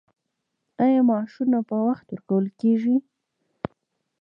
[0.85, 2.95] آیا معاشونه په وخت ورکول کیږي؟